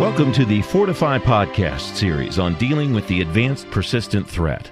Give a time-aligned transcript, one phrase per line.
[0.00, 4.70] Welcome to the Fortify podcast series on dealing with the advanced persistent threat.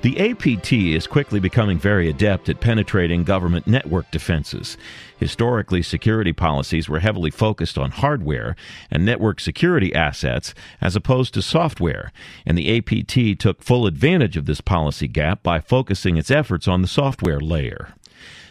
[0.00, 4.78] The APT is quickly becoming very adept at penetrating government network defenses.
[5.18, 8.56] Historically, security policies were heavily focused on hardware
[8.90, 12.10] and network security assets as opposed to software,
[12.46, 16.80] and the APT took full advantage of this policy gap by focusing its efforts on
[16.80, 17.92] the software layer.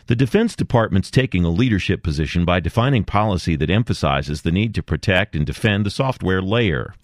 [0.10, 4.82] The Defense Department's taking a leadership position by defining policy that emphasizes the need to
[4.82, 6.96] protect and defend the software layer.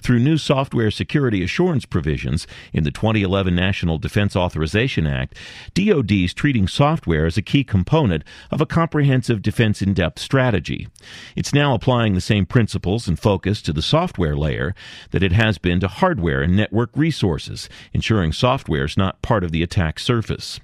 [0.00, 5.36] Through new software security assurance provisions in the 2011 National Defense Authorization Act,
[5.74, 8.22] DoD is treating software as a key component
[8.52, 10.86] of a comprehensive defense in depth strategy.
[11.34, 14.72] It's now applying the same principles and focus to the software layer
[15.10, 19.50] that it has been to hardware and network resources, ensuring software is not part of
[19.50, 20.60] the attack surface.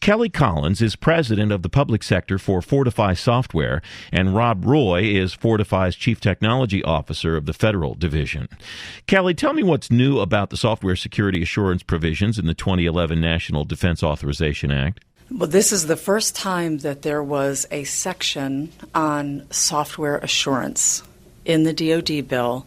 [0.00, 3.80] Kelly Collins is president of the public sector for Fortify Software,
[4.12, 8.48] and Rob Roy is Fortify's chief technology officer of the federal division.
[9.06, 13.64] Kelly, tell me what's new about the software security assurance provisions in the 2011 National
[13.64, 15.00] Defense Authorization Act.
[15.30, 21.02] Well, this is the first time that there was a section on software assurance
[21.46, 22.66] in the DoD bill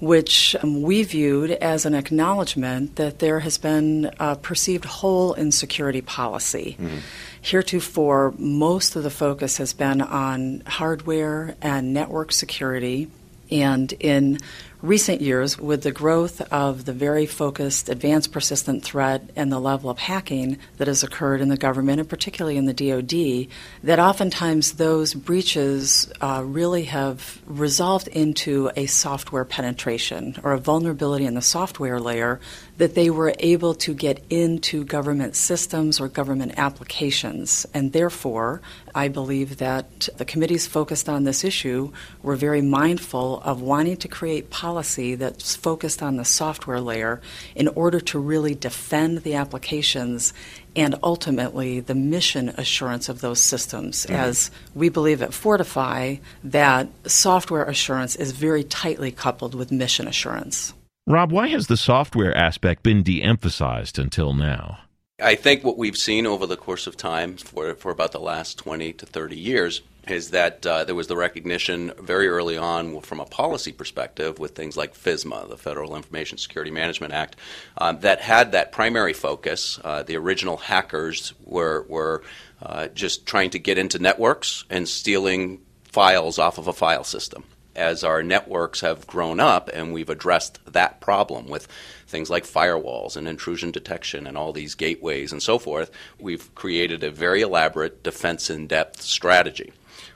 [0.00, 5.52] which um, we viewed as an acknowledgement that there has been a perceived hole in
[5.52, 6.76] security policy.
[6.80, 7.00] Mm.
[7.42, 13.08] Heretofore, most of the focus has been on hardware and network security.
[13.50, 14.38] And in
[14.82, 19.90] recent years, with the growth of the very focused advanced persistent threat and the level
[19.90, 23.48] of hacking that has occurred in the government, and particularly in the DoD,
[23.82, 31.26] that oftentimes those breaches uh, really have resolved into a software penetration or a vulnerability
[31.26, 32.40] in the software layer
[32.80, 37.66] that they were able to get into government systems or government applications.
[37.74, 38.62] And therefore,
[38.94, 44.08] I believe that the committees focused on this issue were very mindful of wanting to
[44.08, 47.20] create policy that's focused on the software layer
[47.54, 50.32] in order to really defend the applications
[50.74, 54.06] and ultimately the mission assurance of those systems.
[54.06, 54.14] Mm-hmm.
[54.14, 60.72] As we believe at Fortify, that software assurance is very tightly coupled with mission assurance.
[61.10, 64.78] Rob, why has the software aspect been de emphasized until now?
[65.20, 68.58] I think what we've seen over the course of time for, for about the last
[68.58, 73.18] 20 to 30 years is that uh, there was the recognition very early on from
[73.18, 77.34] a policy perspective with things like FISMA, the Federal Information Security Management Act,
[77.78, 79.80] um, that had that primary focus.
[79.82, 82.22] Uh, the original hackers were, were
[82.62, 87.42] uh, just trying to get into networks and stealing files off of a file system
[87.76, 91.68] as our networks have grown up and we've addressed that problem with
[92.06, 97.02] things like firewalls and intrusion detection and all these gateways and so forth, we've created
[97.04, 99.72] a very elaborate defense in depth strategy.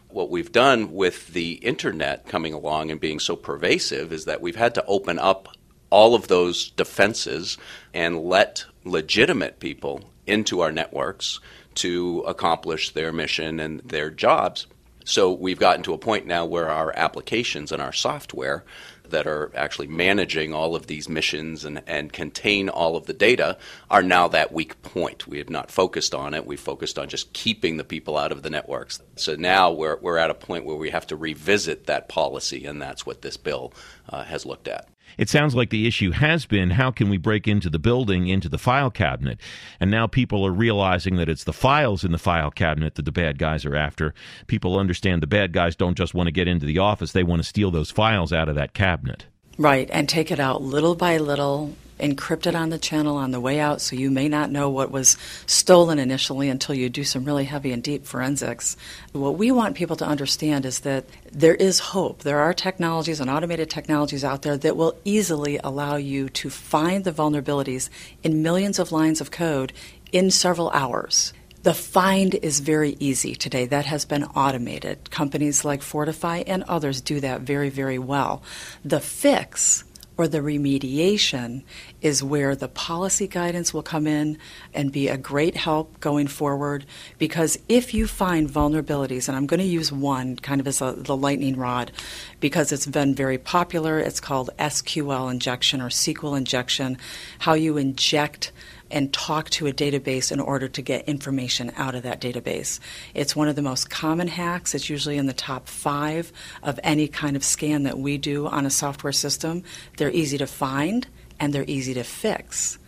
[0.08, 4.56] What we've done with the internet coming along and being so pervasive is that we've
[4.56, 5.48] had to open up
[5.90, 7.58] all of those defenses
[7.92, 11.40] and let legitimate people into our networks
[11.74, 14.66] to accomplish their mission and their jobs.
[15.04, 18.64] So we've gotten to a point now where our applications and our software
[19.10, 23.58] that are actually managing all of these missions and, and contain all of the data
[23.90, 25.26] are now that weak point.
[25.26, 26.46] We have not focused on it.
[26.46, 29.02] We focused on just keeping the people out of the networks.
[29.16, 32.80] So now we're, we're at a point where we have to revisit that policy, and
[32.80, 33.74] that's what this bill
[34.08, 34.88] uh, has looked at.
[35.18, 38.48] It sounds like the issue has been how can we break into the building, into
[38.48, 39.40] the file cabinet?
[39.80, 43.12] And now people are realizing that it's the files in the file cabinet that the
[43.12, 44.14] bad guys are after.
[44.46, 47.42] People understand the bad guys don't just want to get into the office, they want
[47.42, 49.26] to steal those files out of that cabinet.
[49.56, 53.40] Right, and take it out little by little encrypt it on the channel on the
[53.40, 55.16] way out, so you may not know what was
[55.46, 58.76] stolen initially until you do some really heavy and deep forensics.
[59.12, 62.22] What we want people to understand is that there is hope.
[62.22, 67.04] There are technologies and automated technologies out there that will easily allow you to find
[67.04, 67.90] the vulnerabilities
[68.22, 69.72] in millions of lines of code
[70.10, 71.32] in several hours.
[71.64, 73.64] The find is very easy today.
[73.64, 75.10] That has been automated.
[75.10, 78.42] Companies like Fortify and others do that very, very well.
[78.84, 79.82] The fix
[80.18, 81.62] or the remediation
[82.04, 84.36] is where the policy guidance will come in
[84.74, 86.84] and be a great help going forward.
[87.18, 90.92] Because if you find vulnerabilities, and I'm going to use one kind of as a,
[90.92, 91.92] the lightning rod
[92.40, 96.98] because it's been very popular, it's called SQL injection or SQL injection,
[97.38, 98.52] how you inject
[98.90, 102.80] and talk to a database in order to get information out of that database.
[103.14, 104.74] It's one of the most common hacks.
[104.74, 106.30] It's usually in the top five
[106.62, 109.62] of any kind of scan that we do on a software system.
[109.96, 111.06] They're easy to find
[111.44, 112.78] and they're easy to fix.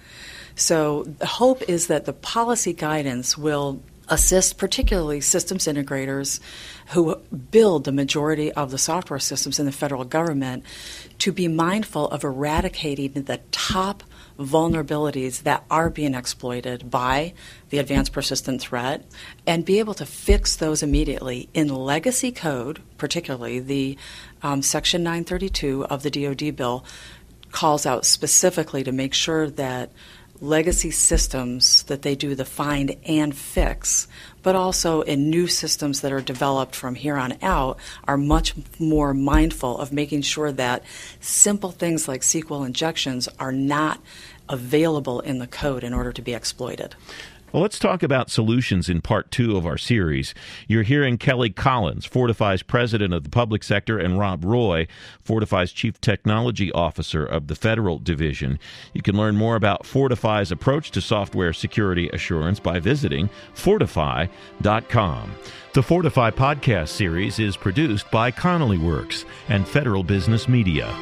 [0.54, 6.40] So the hope is that the policy guidance will assist particularly systems integrators
[6.88, 7.16] who
[7.50, 10.64] build the majority of the software systems in the federal government
[11.18, 14.04] to be mindful of eradicating the top
[14.38, 17.32] vulnerabilities that are being exploited by
[17.70, 19.04] the advanced persistent threat
[19.46, 23.96] and be able to fix those immediately in legacy code, particularly the
[24.42, 26.84] um, Section 932 of the DoD bill
[27.52, 29.90] calls out specifically to make sure that
[30.40, 34.06] legacy systems that they do the find and fix,
[34.42, 39.14] but also in new systems that are developed from here on out, are much more
[39.14, 40.84] mindful of making sure that
[41.20, 44.00] simple things like SQL injections are not
[44.48, 46.94] available in the code in order to be exploited.
[47.52, 50.34] Well, let's talk about solutions in part two of our series.
[50.66, 54.88] You're hearing Kelly Collins, Fortify's president of the public sector, and Rob Roy,
[55.22, 58.58] Fortify's chief technology officer of the federal division.
[58.92, 65.32] You can learn more about Fortify's approach to software security assurance by visiting fortify.com.
[65.72, 70.92] The Fortify podcast series is produced by Connolly Works and Federal Business Media.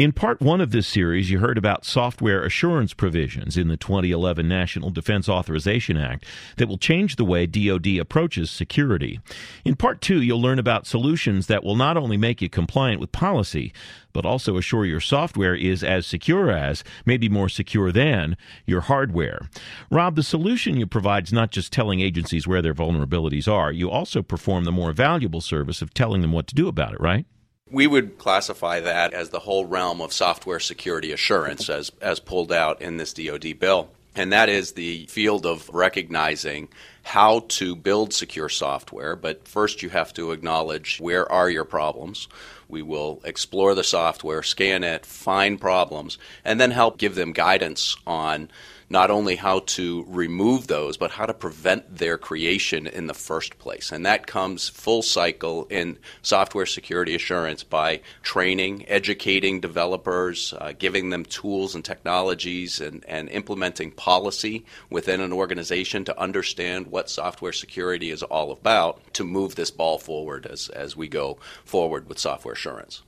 [0.00, 4.48] In part one of this series, you heard about software assurance provisions in the 2011
[4.48, 6.24] National Defense Authorization Act
[6.56, 9.20] that will change the way DoD approaches security.
[9.62, 13.12] In part two, you'll learn about solutions that will not only make you compliant with
[13.12, 13.74] policy,
[14.14, 19.50] but also assure your software is as secure as, maybe more secure than, your hardware.
[19.90, 23.90] Rob, the solution you provide is not just telling agencies where their vulnerabilities are, you
[23.90, 27.26] also perform the more valuable service of telling them what to do about it, right?
[27.70, 32.52] We would classify that as the whole realm of software security assurance as, as pulled
[32.52, 33.90] out in this DoD bill.
[34.16, 36.68] And that is the field of recognizing
[37.04, 39.14] how to build secure software.
[39.14, 42.28] But first, you have to acknowledge where are your problems.
[42.68, 47.96] We will explore the software, scan it, find problems, and then help give them guidance
[48.06, 48.50] on
[48.90, 53.56] not only how to remove those, but how to prevent their creation in the first
[53.58, 53.92] place.
[53.92, 61.10] And that comes full cycle in software security assurance by training, educating developers, uh, giving
[61.10, 67.52] them tools and technologies, and, and implementing policy within an organization to understand what software
[67.52, 72.18] security is all about to move this ball forward as, as we go forward with
[72.18, 73.02] software assurance.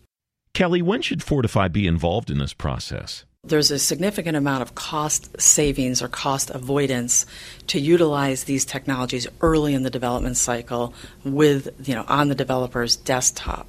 [0.54, 3.24] Kelly, when should Fortify be involved in this process?
[3.44, 7.26] There's a significant amount of cost savings or cost avoidance
[7.66, 10.94] to utilize these technologies early in the development cycle
[11.24, 13.68] with, you know, on the developer's desktop.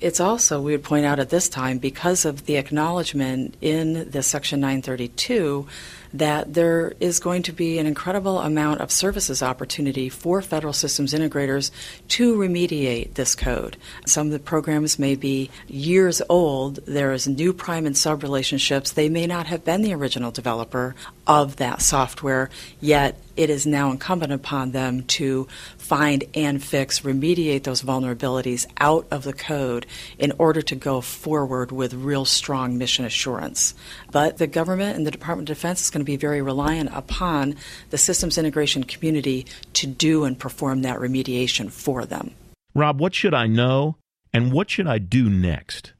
[0.00, 4.22] It's also, we would point out at this time, because of the acknowledgement in the
[4.22, 5.66] Section 932
[6.12, 11.14] that there is going to be an incredible amount of services opportunity for federal systems
[11.14, 11.70] integrators
[12.08, 13.76] to remediate this code.
[14.06, 16.76] Some of the programs may be years old.
[16.86, 18.92] There is new prime and sub relationships.
[18.92, 20.94] They may not have been the original developer
[21.30, 22.50] of that software,
[22.80, 25.46] yet it is now incumbent upon them to
[25.78, 29.86] find and fix, remediate those vulnerabilities out of the code
[30.18, 33.74] in order to go forward with real strong mission assurance.
[34.10, 37.54] But the government and the Department of Defense is going to be very reliant upon
[37.90, 42.32] the systems integration community to do and perform that remediation for them.
[42.74, 43.94] Rob, what should I know
[44.32, 45.92] and what should I do next?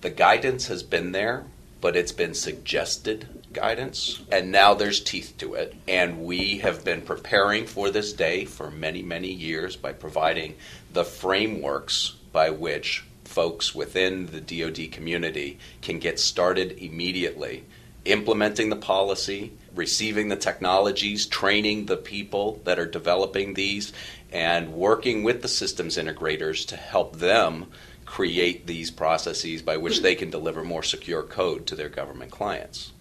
[0.00, 1.44] The guidance has been there,
[1.82, 5.74] but it's been suggested guidance, and now there's teeth to it.
[5.86, 10.54] And we have been preparing for this day for many, many years by providing
[10.92, 17.64] the frameworks by which folks within the DoD community can get started immediately
[18.08, 23.92] implementing the policy, receiving the technologies, training the people that are developing these,
[24.32, 27.66] and working with the systems integrators to help them
[28.04, 32.92] create these processes by which they can deliver more secure code to their government clients.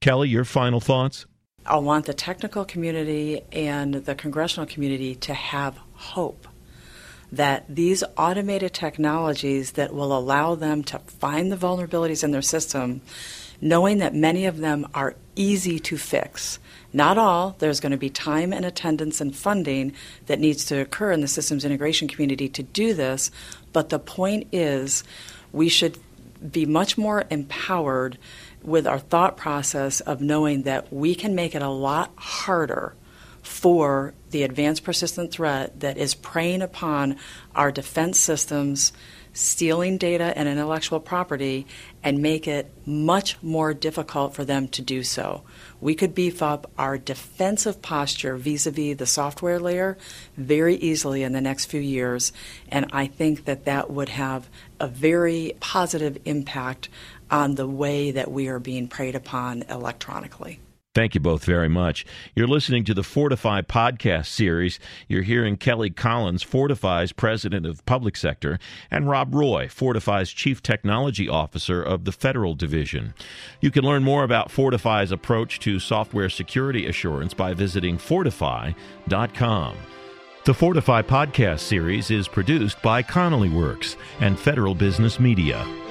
[0.00, 1.26] Kelly, your final thoughts?
[1.66, 6.46] I want the technical community and the congressional community to have hope
[7.32, 13.00] that these automated technologies that will allow them to find the vulnerabilities in their system,
[13.60, 16.60] knowing that many of them are easy to fix.
[16.92, 19.92] Not all, there's going to be time and attendance and funding
[20.26, 23.32] that needs to occur in the systems integration community to do this,
[23.72, 25.02] but the point is
[25.52, 25.98] we should
[26.52, 28.16] be much more empowered
[28.68, 32.94] with our thought process of knowing that we can make it a lot harder
[33.42, 37.16] for the advanced persistent threat that is preying upon
[37.54, 38.92] our defense systems,
[39.32, 41.66] stealing data and intellectual property,
[42.02, 45.42] and make it much more difficult for them to do so.
[45.80, 49.98] We could beef up our defensive posture vis a vis the software layer
[50.36, 52.32] very easily in the next few years,
[52.68, 54.48] and I think that that would have
[54.80, 56.88] a very positive impact
[57.30, 60.60] on the way that we are being preyed upon electronically.
[60.94, 62.04] Thank you both very much.
[62.34, 64.80] You're listening to the Fortify podcast series.
[65.06, 68.58] You're hearing Kelly Collins, Fortify's president of public sector,
[68.90, 73.14] and Rob Roy, Fortify's chief technology officer of the federal division.
[73.60, 79.76] You can learn more about Fortify's approach to software security assurance by visiting fortify.com.
[80.44, 85.87] The Fortify podcast series is produced by Connolly Works and Federal Business Media.